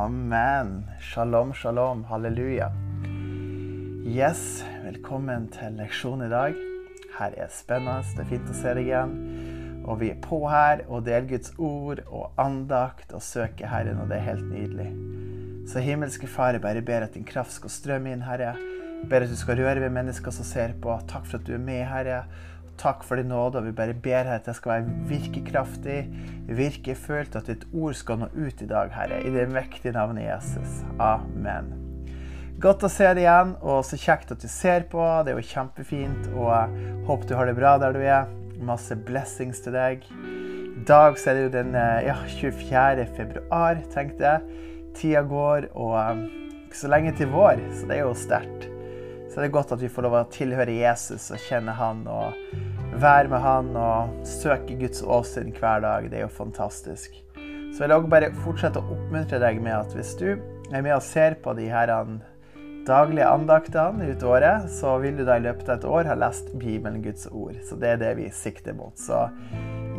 [0.00, 0.86] Amen.
[1.00, 2.04] Shalom, shalom.
[2.08, 2.70] Halleluja.
[4.08, 6.54] Yes, velkommen til leksjon i dag.
[7.18, 8.06] Her er spennende.
[8.16, 9.12] Det er fint å se deg igjen.
[9.84, 14.08] Og vi er på her og deler Guds ord og andakt og søker Herren, og
[14.08, 14.88] det er helt nydelig.
[15.68, 18.54] Så himmelske Far, jeg bare ber at din kraft skal strømme inn, Herre.
[19.02, 20.96] Jeg ber at du skal røre ved mennesker som ser på.
[21.12, 22.22] Takk for at du er med, Herre.
[22.80, 23.60] Takk for din nåde.
[23.60, 25.98] og Vi bare ber her at det skal være virkekraftig,
[26.48, 29.20] virkefullt, at ditt ord skal nå ut i dag, Herre.
[29.20, 30.80] I det mektige navnet Jesus.
[30.96, 31.68] Amen.
[32.60, 35.04] Godt å se deg igjen, og så kjekt at du ser på.
[35.24, 36.32] Det er jo kjempefint.
[36.32, 38.32] Og håper du har det bra der du er.
[38.64, 40.08] Masse blessings til deg.
[40.80, 43.06] I dag så er det jo den ja, 24.
[43.16, 44.66] februar, tenkte jeg.
[44.96, 46.24] Tida går, og
[46.64, 48.70] ikke så lenge til vår, så det er jo sterkt.
[49.30, 52.34] Så det er godt at vi får lov å tilhøre Jesus og kjenne han og
[52.98, 56.08] være med han og søke Guds åsyn hver dag.
[56.10, 57.14] Det er jo fantastisk.
[57.70, 60.94] Så jeg vil også bare fortsette å oppmuntre deg med at hvis du er med
[60.96, 61.92] og ser på de her
[62.88, 66.50] daglige andaktene ut året, så vil du da i løpet av et år ha lest
[66.58, 67.56] Bibelen, Guds ord.
[67.66, 68.96] Så det er det vi sikter mot.
[68.98, 69.28] Så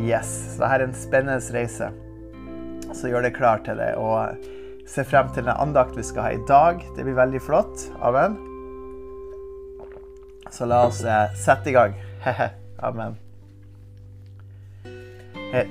[0.01, 0.31] yes.
[0.55, 1.91] Så dette er en spennende reise.
[2.91, 3.93] Så gjør det klar til det.
[3.95, 6.81] Og se frem til den andakt vi skal ha i dag.
[6.97, 7.87] Det blir veldig flott.
[8.03, 8.39] Amen.
[10.51, 11.05] Så la oss
[11.39, 11.95] sette i gang.
[12.81, 13.17] Amen.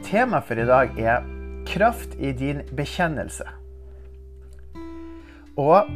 [0.06, 1.24] Temaet for i dag er
[1.66, 3.48] 'kraft i din bekjennelse'.
[5.56, 5.90] Og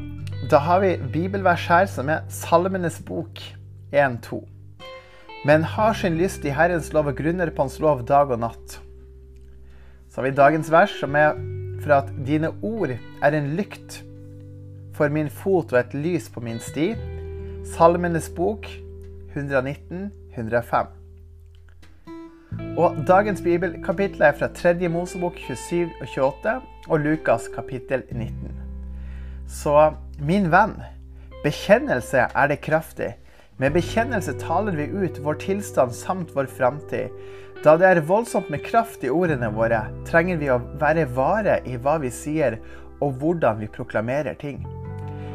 [0.50, 3.38] da har vi bibelvers her som er Salmenes bok
[3.92, 4.44] 1-2.
[5.46, 8.80] Men har sin lyst i Herrens lov og grunner på Hans lov dag og natt.
[10.10, 11.32] Så har vi dagens vers, som er
[11.80, 12.90] for at dine ord
[13.22, 14.02] er en lykt
[14.94, 16.94] for min fot og et lys på min sti.
[17.64, 18.66] Salmenes bok
[19.34, 21.03] 119, 105.
[22.74, 24.88] Og dagens bibelkapittel er fra 3.
[24.90, 26.54] Mosebok 27 og 28
[26.88, 28.50] og Lukas kapittel 19.
[29.48, 30.74] Så min venn,
[31.44, 33.12] bekjennelse er det kraftig.
[33.62, 37.12] Med bekjennelse taler vi ut vår tilstand samt vår framtid.
[37.62, 41.78] Da det er voldsomt med kraft i ordene våre, trenger vi å være vare i
[41.78, 42.58] hva vi sier
[42.98, 44.64] og hvordan vi proklamerer ting.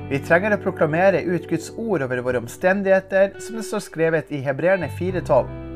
[0.10, 4.44] Vi trenger å proklamere ut Guds ord over våre omstendigheter, som det står skrevet i
[4.44, 5.69] Hebreerne 4,12.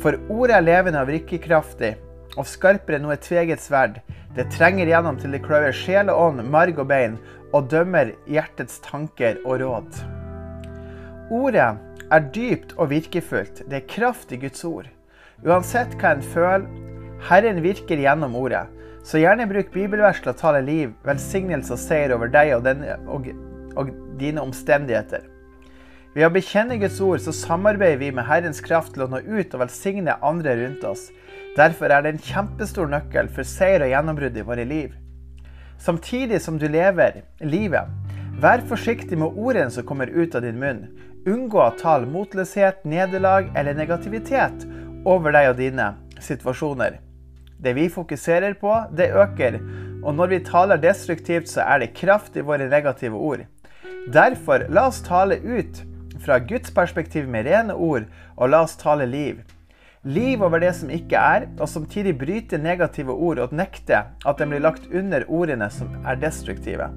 [0.00, 1.94] For ordet er levende og virkekraftig,
[2.38, 3.98] og skarpere enn noe tveget sverd.
[4.36, 7.18] Det trenger gjennom til det kløver sjel og ånd, marg og bein,
[7.52, 9.98] og dømmer hjertets tanker og råd.
[11.30, 11.68] Ordet
[12.10, 13.64] er dypt og virkefullt.
[13.68, 14.88] Det er kraft i Guds ord.
[15.44, 16.64] Uansett hva en føler,
[17.28, 18.64] Herren virker gjennom ordet.
[19.04, 22.96] Så gjerne bruk bibelvers til å tale liv, velsignelse og seier over deg og, denne,
[23.08, 23.28] og,
[23.76, 25.29] og dine omstendigheter.
[26.10, 29.52] Ved å bekjenne Guds ord så samarbeider vi med Herrens kraft til å nå ut
[29.54, 31.04] og velsigne andre rundt oss.
[31.54, 34.96] Derfor er det en kjempestor nøkkel for seier og gjennombrudd i våre liv.
[35.78, 37.86] Samtidig som du lever livet,
[38.42, 40.88] vær forsiktig med ordene som kommer ut av din munn.
[41.30, 44.66] Unngå å tale motløshet, nederlag eller negativitet
[45.06, 46.98] over deg og dine situasjoner.
[47.60, 49.60] Det vi fokuserer på, det øker,
[50.02, 53.46] og når vi taler destruktivt, så er det kraft i våre negative ord.
[54.10, 55.84] Derfor, la oss tale ut
[56.24, 59.40] fra Guds perspektiv med rene ord, og la oss tale liv.
[60.02, 64.48] Liv over det som ikke er, og samtidig bryte negative ord og nekte at de
[64.48, 66.88] blir lagt under ordene som er destruktive.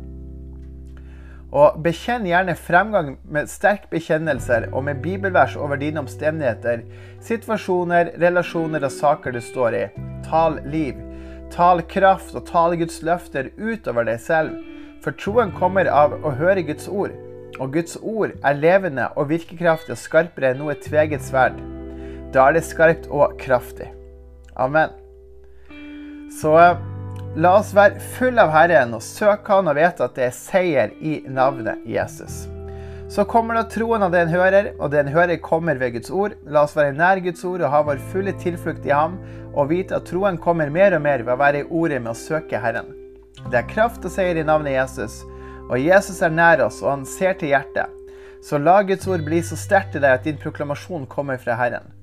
[1.54, 6.82] Og Bekjenn gjerne fremgang med sterk bekjennelser og med bibelvers over dine omstendigheter,
[7.22, 9.84] situasjoner, relasjoner og saker du står i.
[10.26, 10.98] Tal liv.
[11.54, 14.56] Tal kraft og tal Guds løfter utover deg selv.
[15.04, 17.14] For troen kommer av å høre Guds ord.
[17.62, 21.60] Og Guds ord er levende og virkekraftig og skarpere enn noe tveget sverd.
[22.34, 23.92] Da er det skarpt og kraftig.
[24.58, 24.90] Amen.
[26.34, 26.56] Så
[27.34, 30.92] La oss være full av Herren og søke Han og vite at det er seier
[31.02, 32.44] i navnet Jesus.
[33.10, 36.14] Så kommer da troen av det en hører, og det en hører kommer ved Guds
[36.14, 36.36] ord.
[36.46, 39.18] La oss være nær Guds ord og ha vår fulle tilflukt i ham,
[39.54, 42.22] og vite at troen kommer mer og mer ved å være i ordet med å
[42.22, 42.94] søke Herren.
[43.50, 45.24] Det er kraft og seier i navnet Jesus,
[45.70, 47.92] og Jesus er nær oss, og han ser til hjertet.
[48.44, 51.94] Så la Guds ord bli så sterkt i deg at din proklamasjon kommer fra Herren.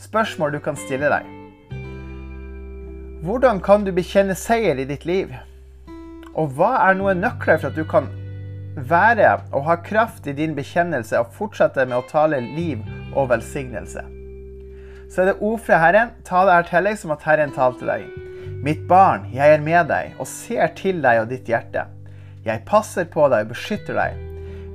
[0.00, 1.28] Spørsmål du kan stille deg.
[3.22, 5.30] Hvordan kan du bekjenne seier i ditt liv?
[6.32, 8.08] Og hva er noen nøkler for at du kan
[8.74, 12.80] være og ha kraft i din bekjennelse og fortsette med å tale liv
[13.12, 14.02] og velsignelse?
[15.12, 16.14] Så er det ord fra Herren.
[16.24, 18.08] Ta det her til deg som at Herren talte deg.
[18.64, 21.84] Mitt barn, jeg er med deg og ser til deg og ditt hjerte.
[22.42, 24.22] Jeg passer på deg og beskytter deg.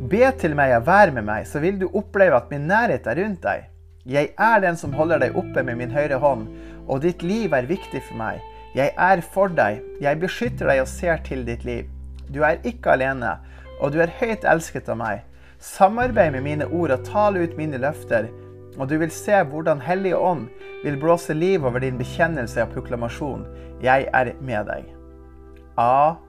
[0.07, 3.19] Be til meg og vær med meg, så vil du oppleve at min nærhet er
[3.19, 3.65] rundt deg.
[4.07, 6.45] Jeg er den som holder deg oppe med min høyre hånd,
[6.87, 8.39] og ditt liv er viktig for meg.
[8.77, 11.89] Jeg er for deg, jeg beskytter deg og ser til ditt liv.
[12.31, 13.33] Du er ikke alene,
[13.81, 15.25] og du er høyt elsket av meg.
[15.59, 18.29] Samarbeid med mine ord og tale ut mine løfter,
[18.77, 20.45] og du vil se hvordan Hellige Ånd
[20.83, 23.43] vil blåse liv over din bekjennelse og proklamasjon.
[23.81, 24.87] Jeg er med deg.
[25.77, 26.26] Amen.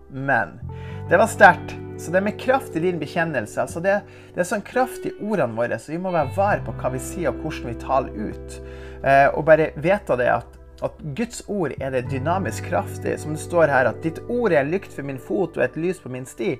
[1.08, 1.76] Det var sterkt.
[1.98, 3.60] Så det er med kraft i din bekjennelse.
[3.60, 3.96] altså det,
[4.34, 7.00] det, er sånn kraft i ordene våre, så vi må være var på hva vi
[7.02, 8.60] sier og hvordan vi taler ut.
[9.02, 13.16] Eh, og bare vite det at at Guds ord er det dynamisk kraftig.
[13.18, 15.78] Som det står her, at ditt ord er en lykt for min fot og et
[15.80, 16.54] lys på min sti.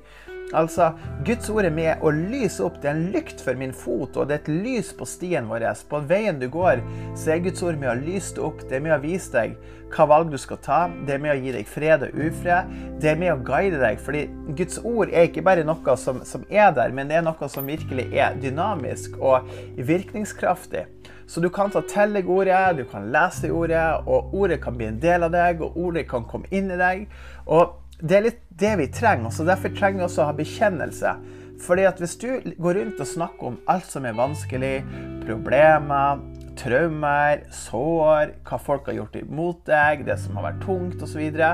[0.57, 0.93] Altså,
[1.27, 2.79] Guds ord er med å lyse opp.
[2.81, 5.67] Det er en lykt for min fot, og det er et lys på stien vår.
[5.91, 6.81] På veien du går,
[7.19, 8.63] så er Guds ord med å lyse det opp.
[8.69, 9.59] Det er med å vise deg
[9.93, 10.79] hva valg du skal ta.
[11.07, 12.73] Det er med å gi deg fred og ufred.
[13.03, 14.01] Det er med å guide deg.
[14.01, 14.25] fordi
[14.57, 17.69] Guds ord er ikke bare noe som, som er der, men det er noe som
[17.69, 20.87] virkelig er dynamisk og virkningskraftig.
[21.29, 24.89] Så du kan ta til deg ordet, du kan lese ordet, og ordet kan bli
[24.89, 27.05] en del av deg, og ordet kan komme inn i deg.
[27.45, 29.31] Og det er litt det vi trenger.
[29.35, 31.15] så Derfor trenger vi også å ha bekjennelse.
[31.59, 32.29] Fordi at Hvis du
[32.59, 34.85] går rundt og snakker om alt som er vanskelig,
[35.27, 36.21] problemer,
[36.59, 41.19] traumer, sår, hva folk har gjort imot deg, det som har vært tungt osv., så,
[41.19, 41.51] videre,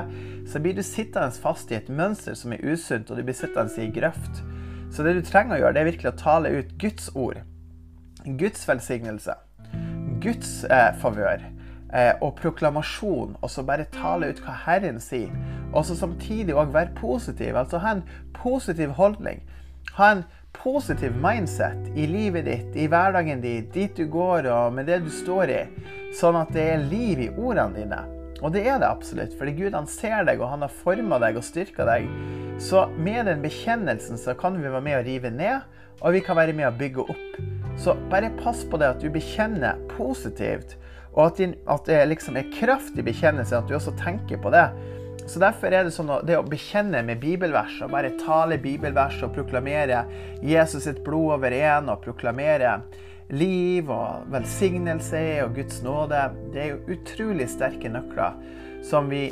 [0.49, 3.81] så blir du sittende fast i et mønster som er usunt, og du blir sittende
[3.81, 4.43] i grøft.
[4.93, 7.41] Så det du trenger å gjøre, det er virkelig å tale ut Guds ord.
[8.25, 9.35] Guds velsignelse.
[10.21, 11.49] Guds eh, favør
[12.19, 15.31] og proklamasjon, og så bare tale ut hva Herren sier.
[15.71, 18.03] Og så samtidig òg være positiv, altså ha en
[18.35, 19.39] positiv holdning.
[19.95, 20.25] Ha en
[20.55, 25.11] positiv mindset i livet ditt, i hverdagen din, dit du går og med det du
[25.13, 25.63] står i.
[26.15, 28.03] Sånn at det er liv i ordene dine.
[28.43, 31.39] Og det er det absolutt, fordi Gud han ser deg, og han har forma deg
[31.39, 32.09] og styrka deg.
[32.61, 35.63] Så med den bekjennelsen så kan vi være med å rive ned,
[36.01, 37.39] og vi kan være med å bygge opp.
[37.79, 40.75] Så bare pass på det at du bekjenner positivt,
[41.15, 44.51] og at, din, at det liksom er kraft i bekjennelsen, at du også tenker på
[44.53, 44.67] det.
[45.25, 49.17] Så Derfor er det sånn at det å bekjenne med bibelvers, og bare tale bibelvers
[49.25, 50.03] og proklamere
[50.45, 52.77] Jesus sitt blod over en, og proklamere
[53.33, 58.37] liv og velsignelse og Guds nåde, det er jo utrolig sterke nøkler
[58.85, 59.31] som vi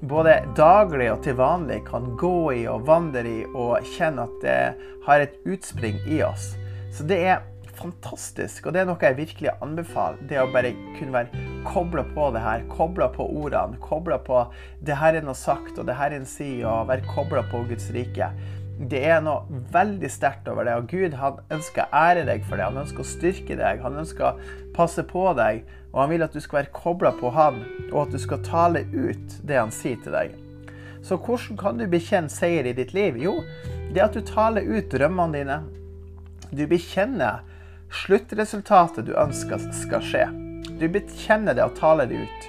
[0.00, 4.60] både daglig og til vanlig kan gå i og vandre i og kjenne at det
[5.04, 6.54] har et utspring i oss.
[6.92, 7.44] Så det er
[7.78, 8.66] fantastisk.
[8.66, 10.20] Og det er noe jeg virkelig anbefaler.
[10.28, 12.66] Det å bare kunne være kobla på det her.
[12.72, 13.80] Kobla på ordene.
[13.82, 14.42] Kobla på
[14.84, 18.30] det Herren har sagt og det Herren sier, og være kobla på Guds rike.
[18.74, 20.74] Det er noe veldig sterkt over det.
[20.80, 22.66] Og Gud han ønsker å ære deg for det.
[22.70, 23.82] Han ønsker å styrke deg.
[23.84, 25.62] Han ønsker å passe på deg.
[25.92, 27.60] Og han vil at du skal være kobla på han,
[27.92, 30.34] og at du skal tale ut det han sier til deg.
[31.04, 33.18] Så hvordan kan du bekjenne seier i ditt liv?
[33.20, 33.36] Jo,
[33.94, 35.58] det at du taler ut drømmene dine.
[36.50, 37.44] Du bekjenner
[38.02, 40.24] sluttresultatet du ønsker skal skje.
[40.80, 42.48] Du bekjenner det og taler det ut.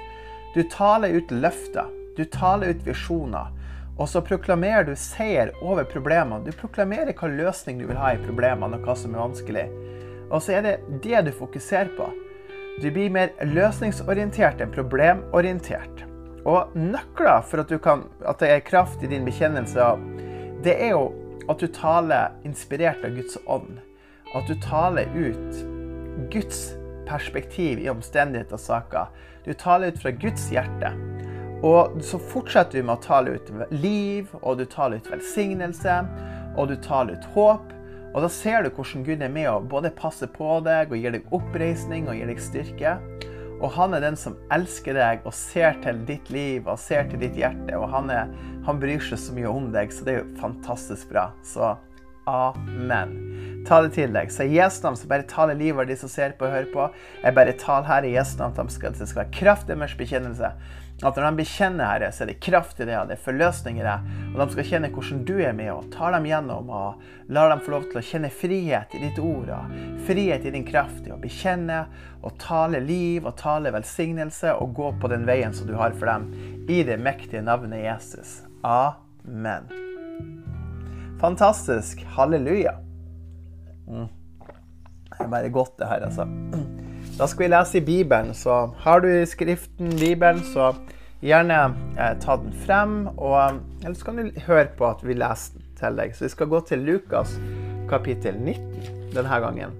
[0.55, 1.91] Du taler ut løfter.
[2.17, 3.51] Du taler ut visjoner.
[3.95, 6.43] Og så proklamerer du seier over problemene.
[6.43, 9.65] Du proklamerer hva løsning du vil ha i problemene, og hva som er vanskelig.
[10.31, 12.09] Og så er det det du fokuserer på.
[12.81, 16.03] Du blir mer løsningsorientert enn problemorientert.
[16.45, 19.93] Og nøkler for at, kan, at det er kraft i din bekjennelse,
[20.65, 21.07] det er jo
[21.49, 23.79] at du taler inspirert av Guds ånd
[24.35, 25.61] at du taler ut
[26.31, 26.73] Guds
[27.07, 29.11] perspektiv i omstendigheter og saker.
[29.45, 30.91] Du taler ut fra Guds hjerte.
[31.65, 36.01] Og så fortsetter du med å tale ut liv, og du taler ut velsignelse,
[36.55, 37.71] og du taler ut håp.
[38.15, 41.15] Og da ser du hvordan Gud er med å både passe på deg og gir
[41.15, 42.93] deg oppreisning og gir deg styrke.
[43.55, 47.21] Og han er den som elsker deg og ser til ditt liv og ser til
[47.23, 47.75] ditt hjerte.
[47.79, 48.31] Og han, er,
[48.67, 51.29] han bryr seg så mye om deg, så det er jo fantastisk bra.
[51.43, 51.75] Så
[52.31, 53.34] amen.
[53.65, 54.29] Ta det til deg.
[54.29, 56.71] Så i Jesu navn så bare tale livet av de som ser på og hører
[56.73, 56.87] på.
[57.23, 60.51] Jeg bare taler her i Jesu navn at det skal være kraft i deres bekjennelse.
[61.03, 63.83] At når de bekjenner Herre, så er det kraft i det, og det er forløsninger
[63.83, 64.19] i det.
[64.29, 67.01] Og de skal kjenne hvordan du er med og tar dem gjennom og
[67.35, 69.75] lar dem få lov til å kjenne frihet i ditt ord og
[70.07, 71.81] frihet i din kraft i å bekjenne
[72.21, 76.07] og tale liv og tale velsignelse og gå på den veien som du har for
[76.07, 76.31] dem.
[76.71, 78.39] I det mektige navnet Jesus.
[78.63, 79.67] Amen.
[81.19, 82.07] Fantastisk.
[82.15, 82.84] Halleluja.
[83.87, 84.07] Mm.
[85.15, 86.27] Det er bare godt, det her, altså.
[87.19, 88.33] Da skal vi lese i Bibelen.
[88.33, 90.73] Så har du skriften Bibelen, så
[91.23, 91.59] gjerne
[91.95, 93.07] eh, ta den frem.
[93.17, 96.15] Og, eller så kan du høre på at vi leser den til deg.
[96.15, 97.37] Så vi skal gå til Lukas
[97.89, 99.77] kapittel 19 denne gangen.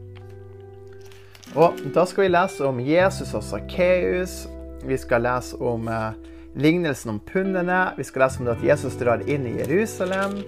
[1.56, 4.46] Og da skal vi lese om Jesus og Sakkeus.
[4.86, 6.12] Vi skal lese om eh,
[6.56, 7.90] lignelsen om pundene.
[7.98, 10.40] Vi skal lese om at Jesus drar inn i Jerusalem.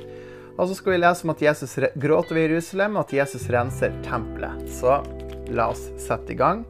[0.57, 3.93] Og så skal vi lese om at Jesus gråter ved Jerusalem, og at Jesus renser
[4.05, 4.63] tempelet.
[4.73, 4.99] Så
[5.53, 6.63] la oss sette i gang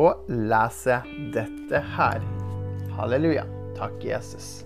[0.00, 1.02] og lese
[1.34, 2.24] dette her.
[2.96, 3.44] Halleluja.
[3.76, 4.64] Takk, Jesus.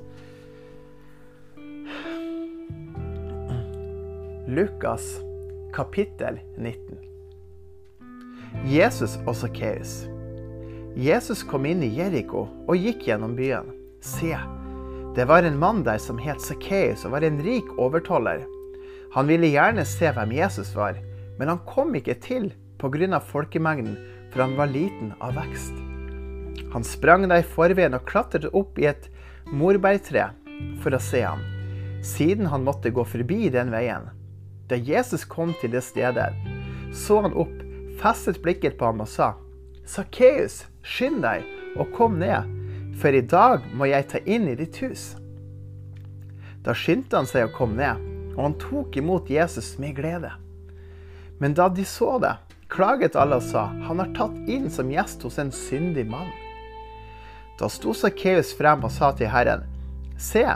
[4.47, 5.19] Lukas
[5.75, 6.99] kapittel 19.
[8.71, 10.05] Jesus og Sakkeus.
[10.99, 13.75] Jesus kom inn i Jeriko og gikk gjennom byen.
[14.03, 14.35] Se,
[15.15, 18.47] det var en mann der som het Sakkeus og var en rik overtoller.
[19.15, 20.99] Han ville gjerne se hvem Jesus var,
[21.39, 23.21] men han kom ikke til pga.
[23.21, 23.97] folkemengden,
[24.31, 25.75] for han var liten av vekst.
[26.73, 29.09] Han sprang da i forveien og klatret opp i et
[29.51, 30.31] morbærtre
[30.83, 31.43] for å se ham,
[32.03, 34.07] siden han måtte gå forbi den veien.
[34.69, 36.31] Da Jesus kom til det stedet,
[36.95, 37.57] så han opp,
[37.99, 39.35] festet blikket på ham og sa,
[39.91, 41.43] Sakkeus, skynd deg
[41.75, 42.47] og kom ned,
[43.01, 45.17] for i dag må jeg ta inn i ditt hus.
[46.63, 48.10] Da skyndte han seg å komme ned,
[48.41, 50.31] og han tok imot Jesus med glede.
[51.41, 52.33] Men da de så det,
[52.73, 56.31] klaget alle og sa, han har tatt inn som gjest hos en syndig mann.
[57.61, 59.67] Da sto Sakkeus frem og sa til Herren,
[60.17, 60.47] Se,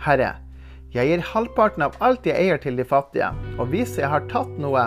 [0.00, 0.30] Herre,
[0.96, 3.28] jeg gir halvparten av alt jeg eier til de fattige,
[3.60, 4.86] og hvis jeg har tatt noe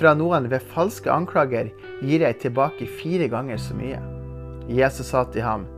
[0.00, 1.68] fra noen ved falske anklager,
[2.00, 4.00] gir jeg tilbake fire ganger så mye.
[4.72, 5.68] Jesus sa til ham,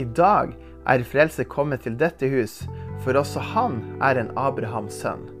[0.00, 0.56] I dag
[0.88, 2.62] er frelse kommet til dette hus,
[3.04, 5.35] for også han er en Abrahams sønn.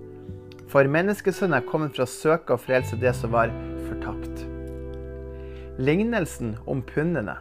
[0.76, 3.48] For menneskesønnen er kommet for å søke og frelse det som var
[3.86, 4.42] fortapt.
[5.80, 7.38] Lignelsen om pundene.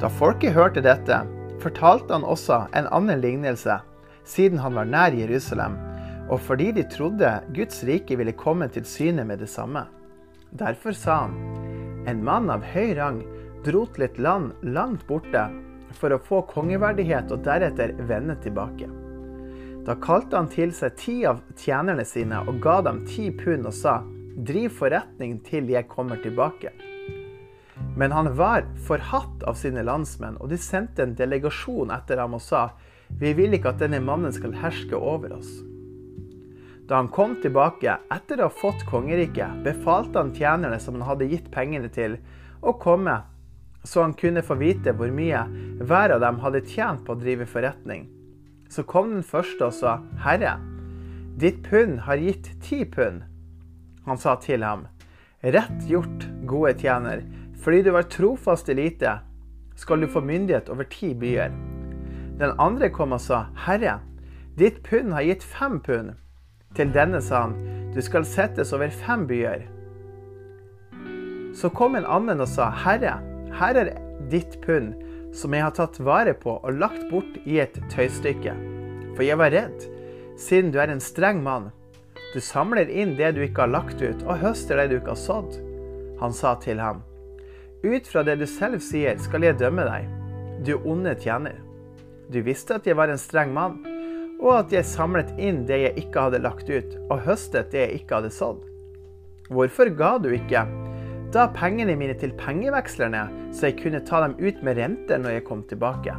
[0.00, 1.18] Da folket hørte dette,
[1.60, 3.76] fortalte han også en annen lignelse
[4.24, 5.76] siden han var nær Jerusalem,
[6.32, 9.84] og fordi de trodde Guds rike ville komme til syne med det samme.
[10.56, 11.36] Derfor sa han,
[12.08, 13.20] en mann av høy rang
[13.68, 15.44] dro til et land langt borte
[16.00, 18.88] for å få kongeverdighet og deretter vende tilbake.
[19.86, 23.74] Da kalte han til seg ti av tjenerne sine og ga dem ti pund og
[23.74, 24.00] sa,
[24.36, 26.72] driv forretning til jeg kommer tilbake.
[27.96, 32.44] Men han var forhatt av sine landsmenn, og de sendte en delegasjon etter ham og
[32.44, 32.68] sa,
[33.20, 35.50] vi vil ikke at denne mannen skal herske over oss.
[36.86, 41.28] Da han kom tilbake etter å ha fått kongeriket, befalte han tjenerne som han hadde
[41.30, 42.18] gitt pengene til,
[42.60, 43.16] å komme,
[43.82, 45.46] så han kunne få vite hvor mye
[45.80, 48.08] hver av dem hadde tjent på å drive forretning.
[48.70, 50.54] Så kom den første og sa, Herre,
[51.40, 53.24] ditt pund har gitt ti pund.
[54.06, 54.86] Han sa til ham,
[55.42, 57.24] Rett gjort, gode tjener,
[57.64, 59.18] fordi du var trofast i lite,
[59.76, 61.50] skal du få myndighet over ti byer.
[62.40, 63.98] Den andre kom og sa, Herre,
[64.60, 66.14] ditt pund har gitt fem pund.
[66.76, 67.56] Til denne sa han,
[67.94, 69.64] du skal settes over fem byer.
[71.56, 73.18] Så kom en annen og sa, Herre,
[73.58, 73.96] her er
[74.30, 74.94] ditt pund,
[75.36, 78.54] som jeg har tatt vare på og lagt bort i et tøystykke.
[79.14, 79.86] For jeg var redd,
[80.40, 81.70] siden du er en streng mann.
[82.34, 85.22] Du samler inn det du ikke har lagt ut, og høster det du ikke har
[85.22, 85.58] sådd.
[86.20, 87.02] Han sa til ham,
[87.80, 90.08] Ut fra det du selv sier, skal jeg dømme deg,
[90.66, 91.56] du onde tjener.
[92.28, 93.78] Du visste at jeg var en streng mann,
[94.40, 98.02] og at jeg samlet inn det jeg ikke hadde lagt ut, og høstet det jeg
[98.02, 98.60] ikke hadde sådd.
[99.48, 100.66] Hvorfor ga du ikke
[101.30, 103.20] da pengene mine til pengevekslerne,
[103.54, 106.14] så jeg kunne ta dem ut med renter når jeg kom tilbake?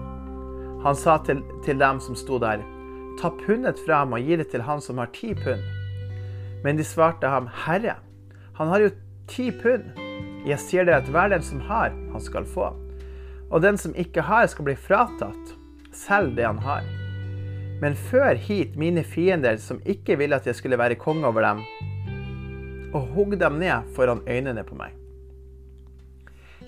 [0.86, 2.64] Han sa til, til dem som sto der,
[3.20, 5.66] ta pundet fra ham og gi det til han som har ti pund.
[6.64, 7.98] Men de svarte ham, Herre,
[8.56, 8.94] han har jo
[9.28, 9.92] ti pund.
[10.48, 12.72] Jeg sier dere at hver den som har, han skal få.
[13.52, 15.54] Og den som ikke har, skal bli fratatt
[15.92, 16.88] selv det han har.
[17.84, 21.66] Men før hit mine fiender som ikke ville at jeg skulle være konge over dem,
[22.94, 25.01] og hogg dem ned foran øynene på meg.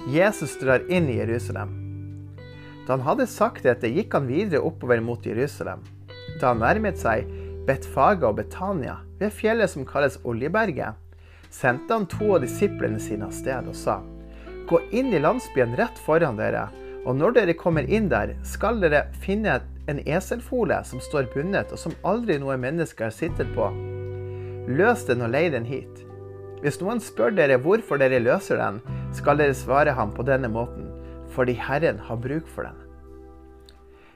[0.07, 1.69] Jesus drar inn i Jerusalem.
[2.87, 5.79] Da han hadde sagt dette, gikk han videre oppover mot Jerusalem.
[6.41, 7.29] Da han nærmet seg
[7.67, 10.99] Betfaga og Betania, ved fjellet som kalles Oljeberget,
[11.53, 14.01] sendte han to av disiplene sine av sted og sa,
[14.67, 16.67] Gå inn i landsbyen rett foran dere,
[17.07, 21.79] og når dere kommer inn der, skal dere finne en eselfole som står bundet, og
[21.79, 23.71] som aldri noe menneske har sittet på.
[24.67, 26.03] Løs den og lei den hit.
[26.63, 28.79] Hvis noen spør dere hvorfor dere løser den,
[29.11, 30.87] skal dere svare ham på denne måten,
[31.35, 32.79] fordi Herren har bruk for den.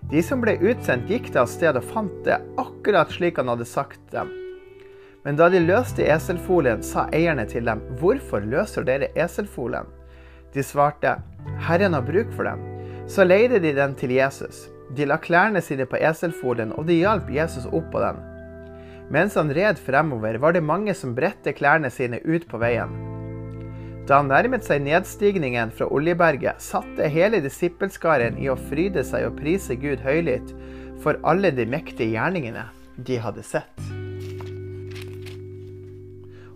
[0.08, 3.68] De som ble utsendt, gikk til av sted og fant det akkurat slik han hadde
[3.68, 4.32] sagt dem.
[5.27, 9.89] Men da de løste eselfolien, sa eierne til dem, hvorfor løser dere eselfolien?
[10.56, 11.18] De svarte,
[11.68, 12.63] Herren har bruk for den.
[13.12, 14.70] Så leide de den til Jesus.
[14.96, 18.24] De la klærne sine på eselfolen, og de hjalp Jesus opp på den.
[19.13, 22.91] Mens han red fremover, var det mange som bredte klærne sine ut på veien.
[24.07, 29.39] Da han nærmet seg nedstigningen fra Oljeberget, satte hele disippelskaren i å fryde seg og
[29.39, 30.53] prise Gud høylytt
[31.03, 33.87] for alle de mektige gjerningene de hadde sett.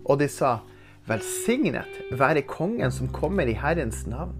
[0.02, 0.60] Og de sa,
[1.08, 4.36] Velsignet være kongen som kommer i Herrens navn.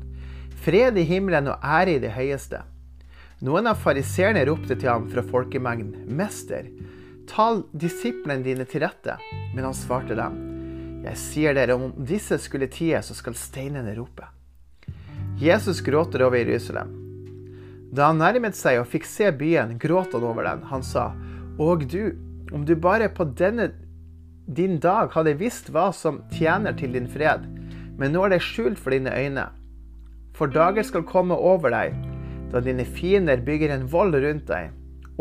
[0.62, 2.61] Fred i himmelen og ære i det høyeste.
[3.42, 6.69] Noen av fariseerne ropte til ham fra folkemengden, Mester,
[7.33, 9.17] tal disiplene dine til rette.
[9.55, 10.39] Men han svarte dem,
[11.03, 14.29] jeg sier dere, om disse skulle tie, så skal steinene rope.
[15.41, 16.93] Jesus gråter over Jerusalem.
[17.93, 20.62] Da han nærmet seg og fikk se byen, gråt han over den.
[20.71, 21.11] Han sa,
[21.59, 22.15] Og du,
[22.53, 23.73] om du bare på denne
[24.47, 27.45] din dag hadde visst hva som tjener til din fred,
[27.99, 29.45] men nå er det skjult for dine øyne.
[30.37, 31.95] For dager skal komme over deg,
[32.53, 34.73] da dine fiender bygger en vold rundt deg,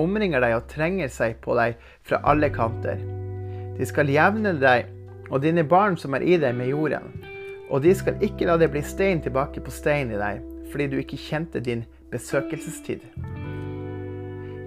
[0.02, 1.78] omringer deg og trenger seg på deg
[2.08, 3.00] fra alle kanter.
[3.78, 4.90] De skal jevne deg
[5.32, 7.14] og dine barn som er i deg, med jorden.
[7.72, 10.42] Og de skal ikke la det bli stein tilbake på stein i deg,
[10.72, 13.06] fordi du ikke kjente din besøkelsestid.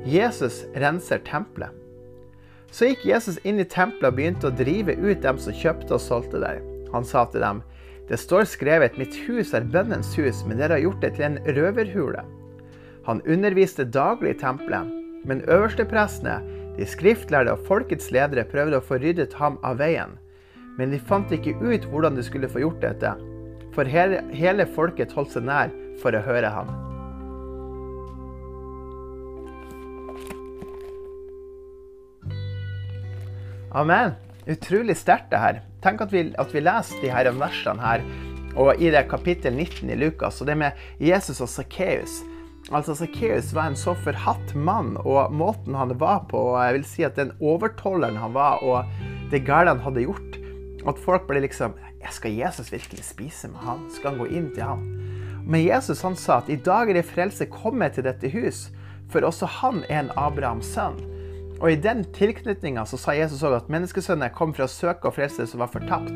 [0.08, 1.72] Jesus renser tempelet.
[2.74, 6.02] Så gikk Jesus inn i tempelet og begynte å drive ut dem som kjøpte og
[6.02, 6.64] solgte der.
[6.96, 7.62] Han sa til dem,
[8.08, 11.38] det står skrevet, mitt hus er bønnens hus, men dere har gjort det til en
[11.56, 12.24] røverhule.
[13.06, 14.90] Han underviste daglig i tempelet,
[15.24, 16.40] men øversteprestene,
[16.78, 20.16] de skriftlærde og folkets ledere prøvde å få ryddet ham av veien.
[20.78, 23.14] Men de fant ikke ut hvordan de skulle få gjort dette,
[23.74, 26.70] for hele, folket holdt seg nær for å høre ham.
[33.74, 34.14] Amen.
[34.46, 35.62] Utrolig sterkt, det her.
[35.82, 38.04] Tenk at vi, at vi leser de her versene her,
[38.54, 42.20] og i det kapittel 19 i Lukas, og det med Jesus og Sakkeus.
[42.72, 46.86] Altså, Sakkeus var en så forhatt mann, og måten han var på, og jeg vil
[46.88, 48.88] si at den overtolleren han var, og
[49.32, 50.38] det gale han hadde gjort,
[50.88, 51.76] at folk ble liksom
[52.12, 53.78] Skal Jesus virkelig spise med han?
[53.88, 54.82] Skal han gå inn til han?
[55.46, 58.66] Men Jesus han sa at i dag er det frelse kommet til dette hus,
[59.08, 60.98] for også han er en Abrahams sønn.
[61.62, 65.44] Og I den tilknytninga sa Jesus òg at menneskesønnen kom for å søke og frelse
[65.44, 66.12] det som var fortapt.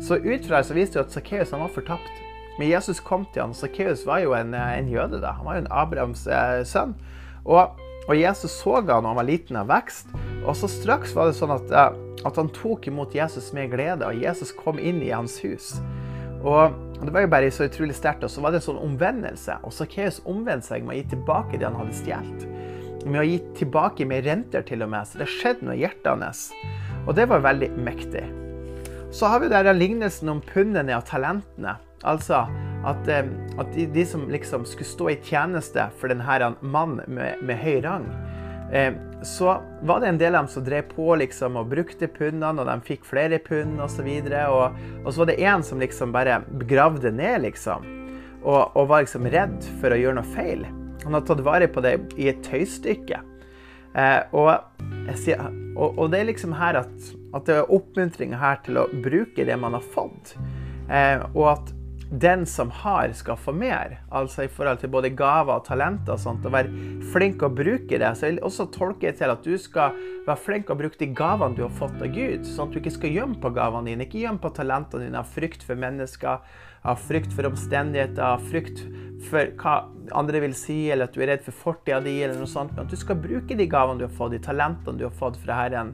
[0.00, 2.27] Så ut fra det så viste det at Sakkeus var fortapt.
[2.58, 3.54] Men Jesus kom til ham.
[3.54, 5.20] Sakkeus var jo en, eh, en, jøde.
[5.22, 5.32] da.
[5.38, 6.96] Han var jo en Abrahams eh, sønn.
[7.44, 7.78] Og,
[8.08, 10.10] og, Jesus så han når han var liten av vekst.
[10.44, 14.06] Og så straks var det sånn at, eh, at han tok imot Jesus med glede,
[14.06, 15.76] og Jesus kom inn i hans hus.
[16.42, 18.26] Og det var jo bare så utrolig sterkt.
[18.26, 19.60] Og så var det en sånn omvendelse.
[19.62, 22.48] Og Sakkeus omvendte seg med å gi tilbake det han hadde stjålet
[23.08, 25.08] med å gi tilbake med renter til og med.
[25.08, 26.48] Så det skjedde noe i hjertet hans.
[27.06, 28.24] Og det var veldig mektig.
[29.14, 31.78] Så har vi der lignelsen om pundene og talentene.
[32.06, 32.44] Altså
[32.86, 33.26] at, eh,
[33.58, 37.80] at de, de, som liksom skulle stå i tjeneste for denne mannen med, med høy
[37.84, 38.06] rang,
[38.72, 38.94] eh,
[39.26, 42.68] så var det en del av dem som drev på liksom, og brukte pundene, og
[42.68, 44.06] de fikk flere pund osv.
[44.06, 47.86] Og, så og, og så var det en som liksom bare gravde ned, liksom.
[48.44, 50.62] Og, og var liksom redd for å gjøre noe feil.
[51.02, 53.18] Han har tatt vare på det i et tøystykke.
[53.98, 54.52] Eh, og,
[55.74, 59.46] og, og, det er liksom her at, at det er oppmuntringa her til å bruke
[59.48, 60.36] det man har fått.
[60.88, 61.74] Eh, og at
[62.10, 63.98] den som har, skal få mer.
[64.08, 66.46] Altså i forhold til både gaver og talenter og sånt.
[66.48, 68.12] Og være flink å bruke det.
[68.16, 71.10] Så jeg vil også tolke det til at du skal være flink å bruke de
[71.12, 72.46] gavene du har fått av Gud.
[72.48, 74.08] Sånn at du ikke skal gjemme på gavene dine.
[74.08, 76.40] Ikke gjemme på talentene dine av frykt for mennesker,
[76.88, 78.80] av frykt for omstendigheter, av frykt
[79.28, 79.76] for hva
[80.16, 82.72] andre vil si, eller at du er redd for fortida di, eller noe sånt.
[82.72, 85.36] Men at du skal bruke de gavene du har fått, de talentene du har fått
[85.42, 85.92] fra Herren.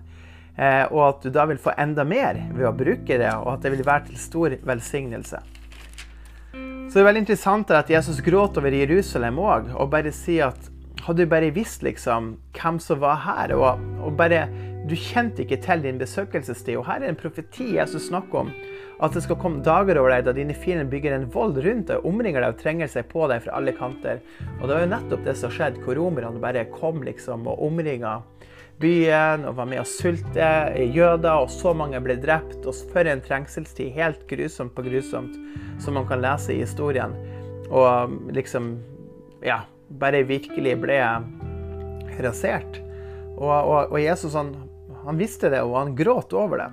[0.55, 3.67] Eh, og at du da vil få enda mer ved å bruke det, og at
[3.67, 5.43] det vil være til stor velsignelse.
[6.95, 10.69] Så det er veldig interessant at Jesus gråt over Jerusalem òg, og bare sier at
[11.03, 14.45] hadde du bare visst liksom hvem som var her, og, og bare
[14.87, 16.77] Du kjente ikke til din besøkelsestid.
[16.77, 18.53] Og her er en profeti Jesus snakker om
[19.03, 22.05] at det skal komme dager over deg da dine fiender bygger en vold rundt deg,
[22.07, 24.21] omringer deg og trenger seg på deg fra alle kanter.
[24.61, 28.21] Og det var jo nettopp det som skjedde, hvor romerne bare kom liksom og omringa
[28.81, 30.49] byen og var med å sulte
[30.95, 32.61] jøder, og så mange ble drept.
[32.67, 33.93] Og for en trengselstid.
[33.97, 35.37] Helt grusomt på grusomt,
[35.83, 37.17] som man kan lese i historien.
[37.71, 38.77] Og liksom
[39.45, 39.67] Ja,
[40.01, 40.97] bare virkelig ble
[42.25, 42.79] rasert.
[43.37, 44.55] Og, og, og Jesus han,
[45.05, 46.71] han visste det, og han gråt over det.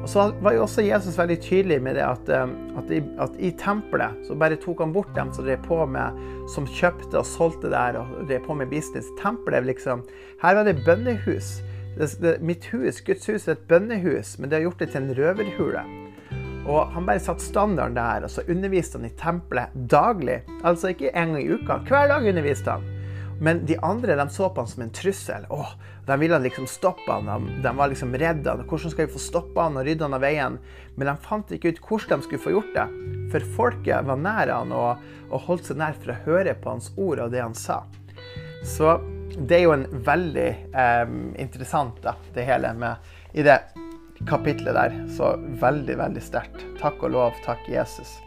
[0.00, 3.34] Og så var jo også Jesus veldig tydelig med det at, eh, at, i, at
[3.36, 6.16] i tempelet så bare tok han bort dem som drev på med,
[6.50, 9.10] som kjøpte og solgte der og drev på med business.
[9.20, 10.04] Tempelet liksom
[10.42, 11.60] Her var det bønnehus.
[11.98, 15.02] Det, det, mitt hus, Guds hus, er et bønnehus, men det har gjort det til
[15.02, 15.82] en røverhule.
[16.70, 20.40] Og han bare satte standarden der, og så underviste han i tempelet daglig.
[20.64, 21.80] Altså ikke en gang i uka.
[21.88, 22.99] Hver dag underviste han.
[23.40, 25.46] Men de andre de så på han som en trussel.
[25.48, 25.70] Åh,
[26.06, 27.26] de ville liksom stoppe han.
[27.26, 28.52] De, de var liksom redde.
[28.68, 30.58] Hvordan skal vi få stoppe han og rydde han av veien?
[30.96, 32.86] Men de fant ikke ut hvordan de skulle få gjort det.
[33.32, 35.00] For folket var nær han og,
[35.30, 37.80] og holdt seg nær for å høre på hans ord og det han sa.
[38.66, 38.98] Så
[39.38, 43.56] det er jo en veldig eh, interessant, da, det hele med i det
[44.28, 44.98] kapitlet der.
[45.16, 46.66] Så veldig, veldig sterkt.
[46.82, 47.40] Takk og lov.
[47.46, 48.18] Takk, Jesus.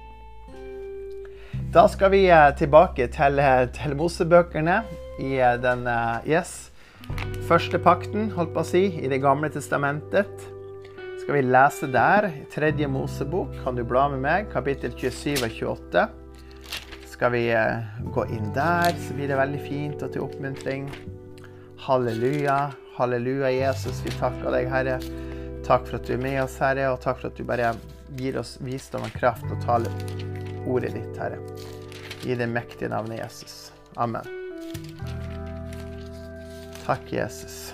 [1.74, 4.82] Da skal vi eh, tilbake til, eh, til Mosebøkene
[5.24, 5.88] i eh, den
[6.28, 6.72] Yes.
[7.48, 10.50] første pakten, holdt på å si, i Det gamle testamentet.
[11.24, 16.04] Skal vi lese der, tredje Mosebok, kan du bla med meg, kapittel 27 og 28.
[17.14, 20.90] Skal vi eh, gå inn der, så blir det veldig fint og til oppmuntring.
[21.86, 22.58] Halleluja,
[22.98, 24.04] halleluja, Jesus.
[24.04, 25.00] Vi takker deg, Herre.
[25.64, 27.72] Takk for at du er med oss, Herre, og takk for at du bare
[28.20, 29.96] gir oss visdom og kraft og taler
[30.68, 31.40] ordet ditt, Herre.
[32.28, 33.70] I det mektige navnet Jesus.
[33.96, 34.43] Amen.
[36.84, 37.74] Takk, Jesus.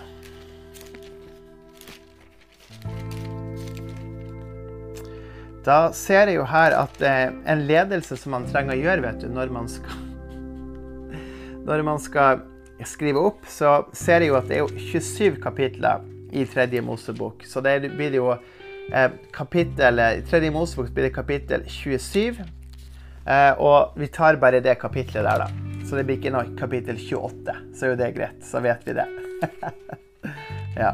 [5.65, 9.27] Da ser jeg jo her at en ledelse som man trenger å gjøre vet du,
[9.33, 9.97] når man skal
[11.67, 12.45] Når man skal
[12.87, 17.43] skrive opp, så ser jeg jo at det er jo 27 kapitler i tredje Mosebok.
[17.45, 22.39] Så det blir jo eh, kapittel I tredje Mosebok blir det kapittel 27.
[22.39, 25.68] Eh, og vi tar bare det kapitlet der, da.
[25.89, 27.53] Så det blir ikke noe kapittel 28.
[27.73, 28.43] Så er jo det greit.
[28.45, 29.07] Så vet vi det.
[30.83, 30.91] ja.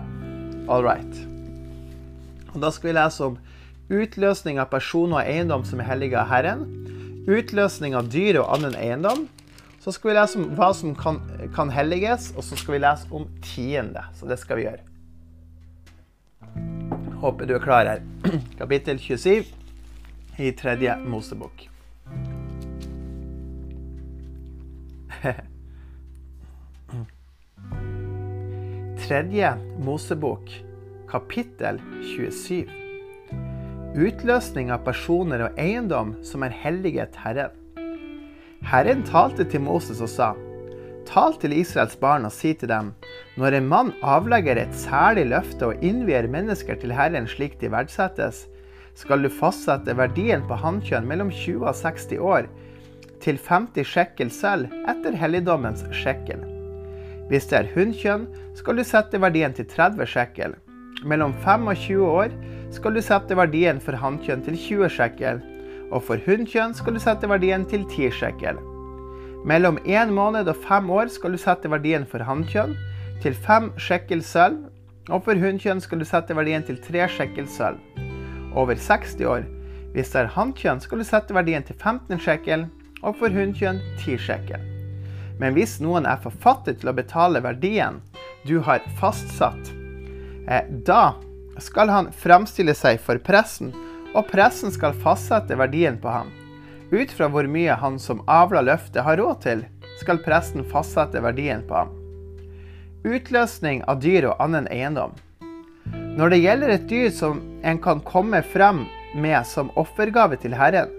[0.72, 1.18] All right.
[2.54, 3.36] Og da skal vi lese om
[3.92, 6.64] utløsning av person og eiendom som er hellige av Herren.
[7.28, 9.28] Utløsning av dyr og annen eiendom.
[9.84, 11.20] Så skal vi lese om hva som kan,
[11.54, 14.08] kan helliges, og så skal vi lese om tiende.
[14.16, 14.82] Så det skal vi gjøre.
[17.20, 18.08] Håper du er klar her.
[18.62, 19.52] Kapittel 27
[20.40, 21.75] i tredje Mosebok.
[29.08, 30.64] Tredje Mosebok,
[31.10, 31.82] kapittel
[32.18, 32.70] 27.
[33.96, 37.54] Utløsning av personer og eiendom som er helliget Herren.
[38.66, 40.30] Herren talte til Moses og sa,
[41.06, 42.88] Tal til Israels barn og si til dem,
[43.38, 48.48] når en mann avlegger et særlig løfte og innvier mennesker til Herren slik de verdsettes,
[48.98, 52.44] skal du fastsette verdien på hannkjønn mellom 20 og 60 år
[53.26, 56.44] til 50 sjekkel selv etter helligdommens sjekkel.
[57.30, 60.54] Hvis det er hunnkjønn, skal du sette verdien til 30 sjekkel.
[61.10, 62.36] Mellom 5 og 20 år
[62.76, 65.42] skal du sette verdien for hannkjønn til 20 sjekkel,
[65.90, 68.62] og for hunnkjønn skal du sette verdien til 10 sjekkel.
[69.46, 72.78] Mellom 1 måned og 5 år skal du sette verdien for hannkjønn
[73.26, 74.62] til 5 sjekkel sølv,
[75.10, 77.82] og for hunnkjønn skal du sette verdien til 3 sjekkel sølv.
[78.54, 79.46] Over 60 år,
[79.94, 82.66] hvis det er hannkjønn, skal du sette verdien til 15 sjekkel,
[83.06, 84.62] og for hunnkjønn 10 sjekker.
[85.40, 88.02] Men hvis noen er forfattet til å betale verdien
[88.48, 89.72] du har fastsatt,
[90.48, 91.16] eh, da
[91.60, 93.74] skal han framstille seg for pressen,
[94.16, 96.32] og pressen skal fastsette verdien på ham.
[96.92, 99.64] Ut fra hvor mye han som avla løftet har råd til,
[100.00, 101.94] skal presten fastsette verdien på ham.
[103.06, 105.14] Utløsning av dyr og annen eiendom.
[106.16, 110.92] Når det gjelder et dyr som en kan komme frem med som offergave til Herren,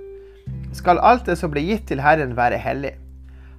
[0.77, 2.95] skal alt det som blir gitt til Herren, være hellig.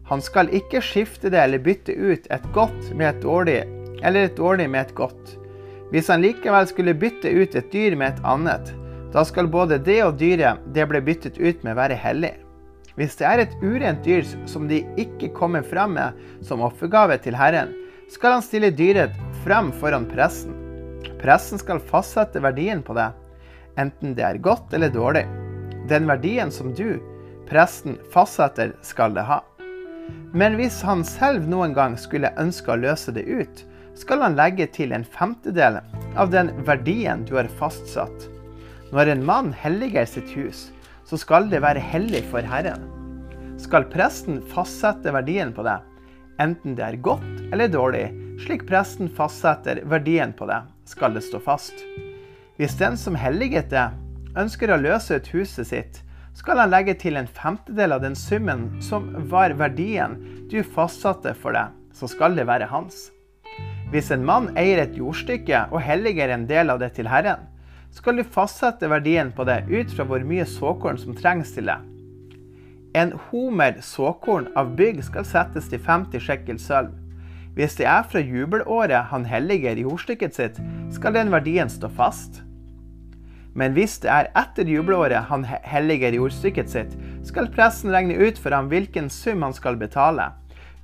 [0.08, 3.60] Han skal ikke skifte det eller bytte ut et godt med et dårlig,
[4.04, 5.34] eller et dårlig med et godt.
[5.92, 8.72] Hvis han likevel skulle bytte ut et dyr med et annet,
[9.14, 12.34] da skal både det og dyret det ble byttet ut med, være hellig.
[12.98, 17.38] Hvis det er et urent dyr som de ikke kommer frem med som offergave til
[17.38, 17.76] Herren,
[18.12, 20.56] skal han stille dyret frem foran pressen.
[21.22, 23.12] Pressen skal fastsette verdien på det,
[23.80, 25.28] enten det er godt eller dårlig.
[25.88, 27.00] Den verdien som du,
[27.48, 29.40] presten, fastsetter, skal det ha.
[30.36, 33.64] Men hvis han selv noen gang skulle ønske å løse det ut,
[33.98, 35.80] skal han legge til en femtedel
[36.20, 38.28] av den verdien du har fastsatt.
[38.92, 40.68] Når en mann helliger sitt hus,
[41.08, 42.84] så skal det være hellig for Herren.
[43.58, 45.80] Skal presten fastsette verdien på det,
[46.44, 48.06] enten det er godt eller dårlig,
[48.44, 51.80] slik presten fastsetter verdien på det, skal det stå fast.
[52.60, 53.88] Hvis den som helliget det,
[54.38, 56.02] ønsker å løse ut huset sitt,
[56.38, 60.20] skal han legge til en femtedel av den summen som var verdien
[60.52, 63.08] du fastsatte for deg, så skal det være hans.
[63.92, 67.48] Hvis en mann eier et jordstykke og helliger en del av det til Herren,
[67.96, 71.78] skal du fastsette verdien på det ut fra hvor mye såkorn som trengs til det.
[72.98, 76.94] En homer såkorn av bygg skal settes til 50 sjekkel sølv.
[77.58, 80.60] Hvis det er fra jubelåret han helliger jordstykket sitt,
[80.94, 82.44] skal den verdien stå fast.
[83.58, 86.92] Men hvis det er etter jubelåret han helliger jordstykket sitt,
[87.26, 90.30] skal presten regne ut for ham hvilken sum han skal betale,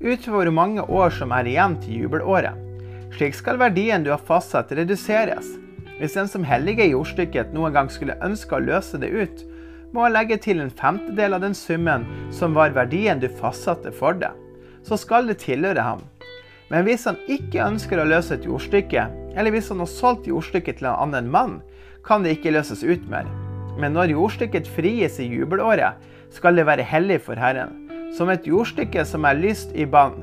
[0.02, 2.58] ut fra hvor mange år som er igjen til jubelåret.
[3.14, 5.52] Slik skal verdien du har fastsatt, reduseres.
[6.00, 9.44] Hvis den som helliger jordstykket noen gang skulle ønske å løse det ut,
[9.94, 14.18] må han legge til en femtedel av den summen som var verdien du fastsatte for
[14.18, 14.32] det.
[14.82, 16.02] Så skal det tilhøre ham.
[16.74, 19.06] Men hvis han ikke ønsker å løse et jordstykke,
[19.38, 21.60] eller hvis han har solgt jordstykket til en annen mann,
[22.06, 23.28] kan det ikke løses ut mer.
[23.80, 25.98] Men når jordstykket fries i jubelåret,
[26.34, 27.74] skal det være hellig for Herren,
[28.18, 30.22] som et jordstykke som er lyst i bann.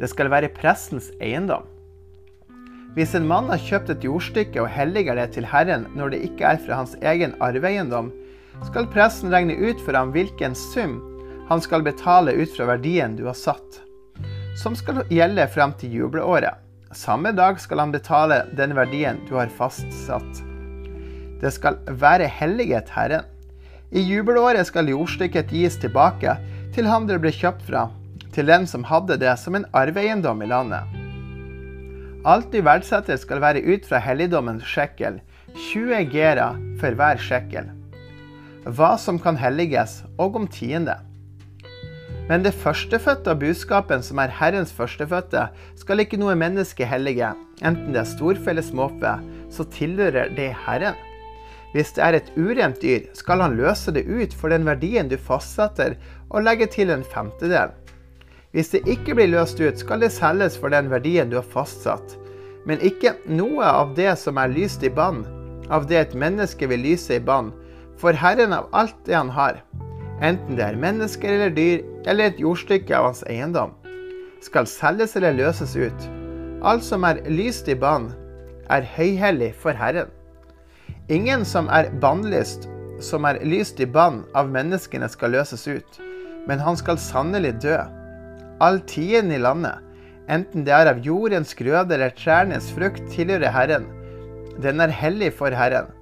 [0.00, 1.64] Det skal være prestens eiendom.
[2.96, 6.48] Hvis en mann har kjøpt et jordstykke og helliger det til Herren når det ikke
[6.48, 8.08] er fra hans egen arveeiendom,
[8.64, 10.96] skal presten regne ut for ham hvilken sum
[11.50, 13.82] han skal betale ut fra verdien du har satt,
[14.62, 16.56] som skal gjelde frem til jubelåret.
[16.96, 20.55] Samme dag skal han betale den verdien du har fastsatt.
[21.40, 23.24] Det skal være helliget Herren.
[23.92, 26.34] I jubelåret skal jordstykket gis tilbake
[26.74, 27.86] til han det ble kjøpt fra,
[28.34, 30.96] til den som hadde det som en arveeiendom i landet.
[32.26, 35.20] Alt du verdsetter skal være ut fra helligdommens skjekkel,
[35.54, 37.70] 20 gera for hver skjekkel.
[38.66, 40.98] Hva som kan helliges, og om tiende.
[42.26, 45.46] Men det førstefødte av budskapen, som er Herrens førstefødte,
[45.78, 47.30] skal ikke noe menneske hellige,
[47.62, 49.14] enten det er storfe eller småfe,
[49.54, 50.98] så tilhører det Herren.
[51.76, 55.18] Hvis det er et urent dyr, skal han løse det ut for den verdien du
[55.20, 55.98] fastsetter,
[56.32, 57.74] og legge til en femtedel.
[58.56, 62.16] Hvis det ikke blir løst ut, skal det selges for den verdien du har fastsatt.
[62.64, 65.20] Men ikke noe av det som er lyst i bann,
[65.68, 67.52] av det et menneske vil lyse i bann,
[68.00, 69.60] for Herren av alt det han har,
[70.24, 73.76] enten det er mennesker eller dyr, eller et jordstykke av hans eiendom,
[74.40, 76.12] skal selges eller løses ut.
[76.64, 78.14] Alt som er lyst i bann,
[78.72, 80.08] er høyhellig for Herren.
[81.08, 82.66] Ingen som er bannlyst,
[82.98, 86.00] som er lyst i bann av menneskene, skal løses ut,
[86.48, 87.76] men han skal sannelig dø
[88.58, 89.82] all tiden i landet,
[90.32, 93.86] enten det er av jordens grøde eller trærnes frukt, tilhører Herren.
[94.62, 95.92] Den er hellig for Herren.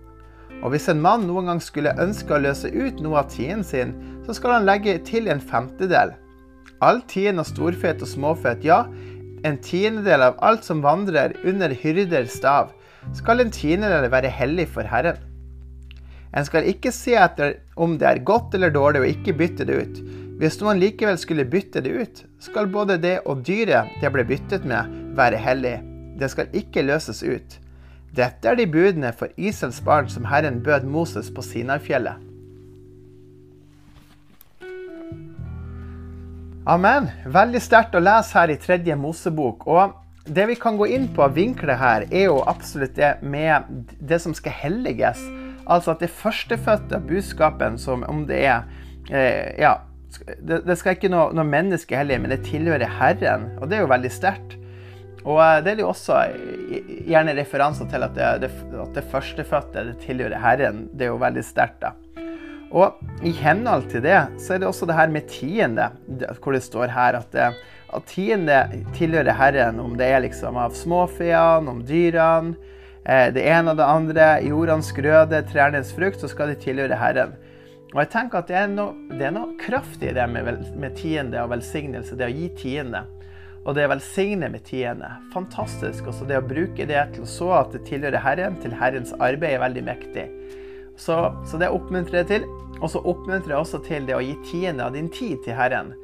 [0.63, 3.93] Og hvis en mann noen gang skulle ønske å løse ut noe av tiden sin,
[4.25, 6.15] så skal han legge til en femtedel.
[6.81, 8.85] All tiden av storfet og småfet, ja,
[9.45, 12.73] en tiendedel av alt som vandrer under hyrders stav,
[13.13, 15.21] skal en tiendedel være hellig for Herren.
[16.35, 19.77] En skal ikke se etter om det er godt eller dårlig, og ikke bytte det
[19.79, 20.01] ut.
[20.41, 24.67] Hvis noen likevel skulle bytte det ut, skal både det og dyret det ble byttet
[24.67, 25.77] med, være hellig.
[26.19, 27.59] Det skal ikke løses ut.
[28.15, 32.19] Dette er de budene for Isels barn som Herren bød Moses på Sinarfjellet.
[36.67, 37.11] Amen.
[37.29, 39.67] Veldig sterkt å lese her i tredje Mosebok.
[39.69, 43.93] Og det vi kan gå inn på av vinkler her, er jo absolutt det med
[44.01, 45.21] det som skal helliges.
[45.65, 48.65] Altså at det førstefødte av budskapen, som om det er
[49.11, 49.79] eh, ja,
[50.41, 53.51] det, det, skal ikke noe, noe menneske hellige, men det tilhører Herren.
[53.61, 54.57] Og det er jo veldig sterkt.
[55.25, 56.23] Og eh, det er jo også
[57.11, 60.87] gjerne referanser til at det, det, at det førstefødte det tilhører Herren.
[60.93, 61.93] Det er jo veldig sterkt, da.
[62.75, 65.93] Og i henhold til det, så er det også det her med tiende,
[66.43, 67.53] hvor det står her at, det,
[67.93, 68.61] at tiende
[68.97, 72.57] tilhører Herren, om det er liksom av småfeene, om dyrene,
[73.05, 77.35] eh, det ene og det andre, jordens grøde, trærnes frukt, så skal de tilhøre Herren.
[77.95, 80.97] Og jeg tenker at det er noe, det er noe kraftig i det med, med,
[80.99, 83.05] tiende og velsignelse, det å gi tiende.
[83.65, 85.09] Og det å velsigne med tiende.
[85.33, 86.11] Fantastisk.
[86.11, 89.55] Også det å bruke det til å så at det tilhører Herren, til Herrens arbeid,
[89.55, 90.27] er veldig mektig.
[91.01, 91.17] Så,
[91.49, 92.49] så det oppmuntrer jeg til.
[92.83, 95.95] Og så oppmuntrer jeg også til det å gi tiende av din tid til Herren.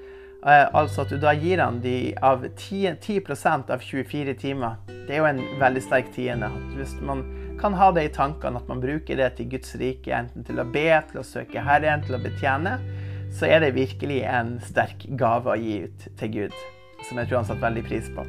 [0.40, 3.20] Eh, altså at du da gir han de av 10, 10
[3.68, 4.78] av 24 timer.
[4.88, 6.48] Det er jo en veldig sterk tiende.
[6.78, 7.24] Hvis man
[7.60, 10.64] kan ha det i tankene at man bruker det til Guds rike, enten til å
[10.64, 12.78] be, til å søke Herren, til å betjene,
[13.36, 16.56] så er det virkelig en sterk gave å gi ut til Gud,
[17.06, 18.24] som jeg tror han satte veldig pris på.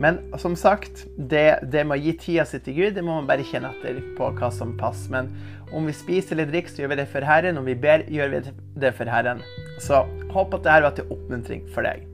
[0.00, 3.28] Men som sagt, det, det med å gi tida si til Gud, det må man
[3.28, 5.12] bare kjenne etter på hva som passer.
[5.12, 5.28] Men
[5.76, 7.60] om vi spiser eller drikker, så gjør vi det for Herren.
[7.60, 8.40] Om vi ber, gjør vi
[8.80, 9.44] det for Herren.
[9.84, 10.00] Så
[10.34, 12.06] håper at dette var til oppmuntring for deg.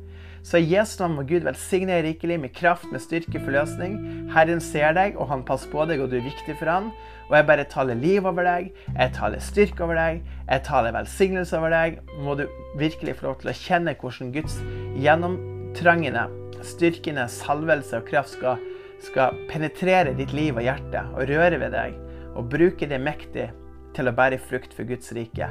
[0.46, 3.96] Så i Jesu navn må Gud velsigne deg rikelig med kraft, med styrke, forløsning.
[4.30, 6.92] Herren ser deg, og han passer på deg, og du er viktig for han.
[7.26, 11.58] Og jeg bare taler liv over deg, jeg taler styrke over deg, jeg taler velsignelse
[11.58, 11.98] over deg.
[12.22, 12.44] Må du
[12.78, 14.60] virkelig få lov til å kjenne hvordan Guds
[15.02, 16.28] gjennomtrangende,
[16.62, 18.62] styrkende salvelse og kraft skal,
[19.02, 21.98] skal penetrere ditt liv og hjerte og røre ved deg,
[22.38, 23.50] og bruke det mektig
[23.98, 25.50] til å bære frukt for Guds rike.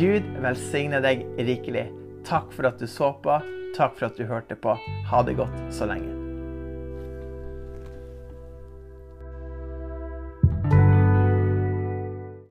[0.00, 1.90] Gud velsigne deg rikelig.
[2.24, 3.40] Takk for at du så på.
[3.76, 4.76] Takk for at du hørte på.
[5.10, 6.19] Ha det godt så lenge.